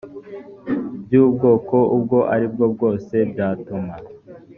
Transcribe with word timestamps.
by 1.03 1.13
ubwoko 1.23 1.75
ubwo 1.95 2.17
aribwo 2.33 2.65
bwose 2.73 3.15
byatuma 3.31 3.93